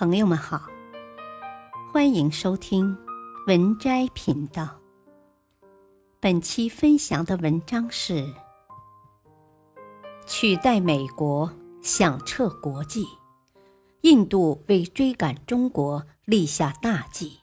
[0.00, 0.66] 朋友们好，
[1.92, 2.96] 欢迎收听
[3.46, 4.80] 文摘频道。
[6.18, 8.26] 本期分享的文章是：
[10.26, 11.52] 取代美国，
[11.82, 13.04] 响彻国际，
[14.00, 17.40] 印度为追赶中国立下大计，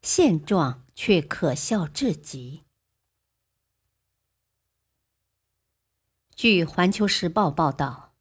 [0.00, 2.64] 现状却可笑至极。
[6.34, 8.14] 据《环球时报》报道，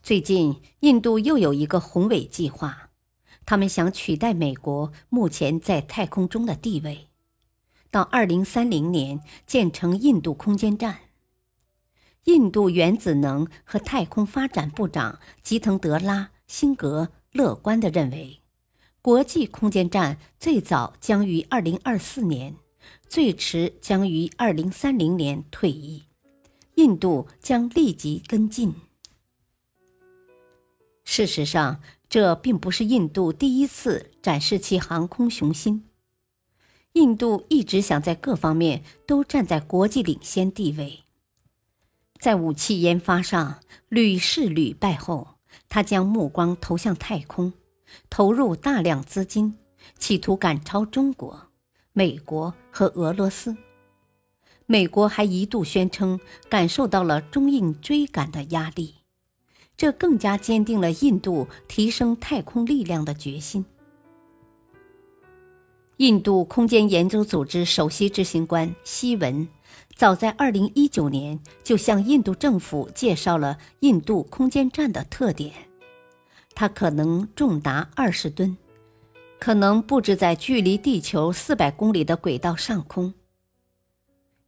[0.00, 2.84] 最近印度又有一个宏伟计划。
[3.48, 7.08] 他们想取代美国目前在太空中的地位，
[7.90, 10.98] 到二零三零年建成印度空间站。
[12.24, 18.42] 印度原子能和太空发展部长吉藤德拉·辛格乐观地认为，
[19.00, 22.54] 国际空间站最早将于二零二四年，
[23.08, 26.04] 最迟将于二零三零年退役，
[26.74, 28.74] 印度将立即跟进。
[31.10, 31.80] 事实上，
[32.10, 35.86] 这并不是印度第一次展示其航空雄心。
[36.92, 41.04] 印度一直想在各方面都站在国际领先地位。
[42.20, 45.38] 在武器研发上屡试屡败后，
[45.70, 47.54] 他将目光投向太空，
[48.10, 49.56] 投入大量资金，
[49.98, 51.48] 企图赶超中国、
[51.94, 53.56] 美国和俄罗斯。
[54.66, 58.97] 美国还一度宣称感受到了中印追赶的压力。
[59.78, 63.64] 这更加坚定了印度提升太空力量的决心。
[65.98, 69.48] 印度空间研究组织首席执行官希文，
[69.94, 75.52] 早在2019年就向印度政府介绍了印度空间站的特点：
[76.54, 78.56] 它可能重达20吨，
[79.38, 83.14] 可能布置在距离地球400公里的轨道上空。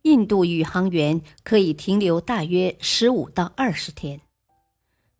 [0.02, 4.20] 印度宇航员可以停留大约15到20天。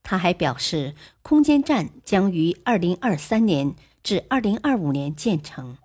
[0.03, 5.77] 他还表示，空间站将于二零二三年至二零二五年建成。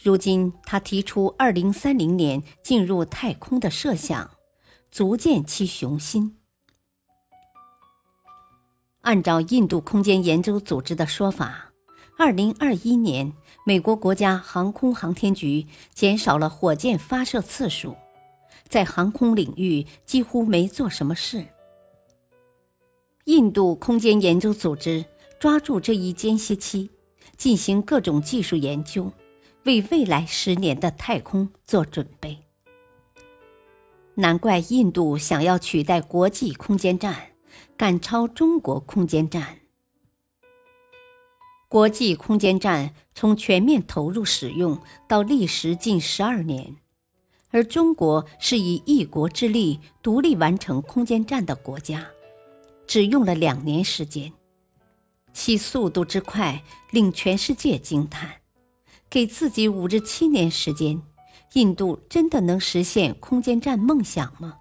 [0.00, 4.30] 如今，他提出二零三零年进入太空的设想，
[4.90, 6.36] 足见其雄心。
[9.00, 11.72] 按照印度空间研究组织的说法，
[12.16, 13.32] 二零二一年，
[13.66, 17.96] 美国国家航空航天局减少了火箭发射次数，
[18.68, 21.44] 在航空领域几乎没做什么事。
[23.28, 25.04] 印度空间研究组织
[25.38, 26.88] 抓住这一间歇期，
[27.36, 29.12] 进行各种技术研究，
[29.66, 32.38] 为未来十年的太空做准备。
[34.14, 37.32] 难怪印度想要取代国际空间站，
[37.76, 39.58] 赶超中国空间站。
[41.68, 46.76] 国际空间站从全面投入使用到历时近十二年，
[47.50, 52.08] 而中国是以一国之力独立完成空间站的国家。
[52.88, 54.32] 只用了两年时间，
[55.34, 58.36] 其速度之快令全世界惊叹。
[59.10, 61.00] 给自己五至七年时间，
[61.52, 64.56] 印度真的能实现空间站梦想吗？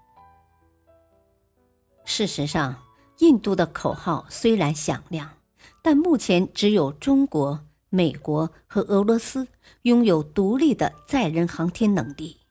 [2.03, 2.83] 事实上，
[3.19, 5.37] 印度的口号虽然响亮，
[5.81, 9.47] 但目前只有中国、美国和俄罗斯
[9.83, 12.41] 拥有独立的载人航天能力。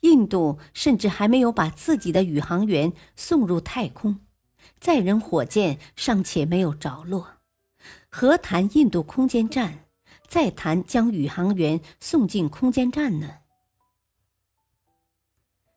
[0.00, 4.18] 印度甚至还没有把自己的宇航员送入太空。
[4.80, 7.38] 载人火箭尚且没有着落，
[8.08, 9.86] 何谈印度空间站？
[10.28, 13.38] 再谈将宇航员送进空间站呢？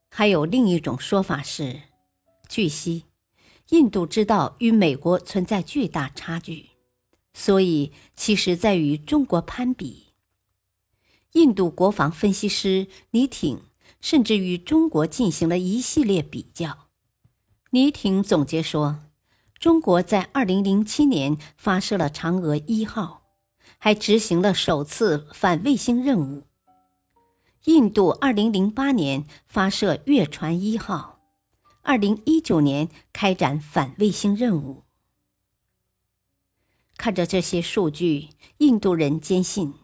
[0.09, 1.81] 还有另一种说法是，
[2.47, 3.05] 据悉，
[3.69, 6.71] 印度知道与美国存在巨大差距，
[7.31, 10.07] 所以其实在与中国攀比。
[11.33, 13.61] 印度国防分析师李挺
[14.01, 16.88] 甚至与中国进行了一系列比较。
[17.71, 18.99] 倪挺总结说
[19.59, 23.21] ：“中国在2007年发射了嫦娥一号，
[23.77, 26.45] 还执行了首次反卫星任务。
[27.65, 31.19] 印度2008年发射月船一号
[31.83, 34.83] ，2019年开展反卫星任务。
[36.97, 39.75] 看着这些数据，印度人坚信，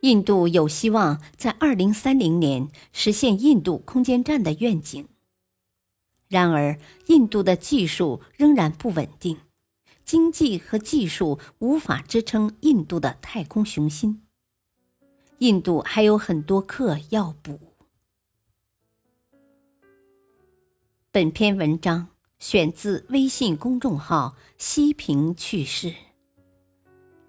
[0.00, 5.06] 印度有希望在2030年实现印度空间站的愿景。”
[6.28, 9.38] 然而，印度的技术仍然不稳定，
[10.04, 14.22] 经济和技术无法支撑印度的太空雄心。
[15.38, 17.60] 印度还有很多课要补。
[21.12, 22.08] 本篇文章
[22.38, 25.94] 选自微信公众号“西平趣事”，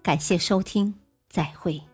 [0.02, 0.94] 感谢收听，
[1.28, 1.87] 再会。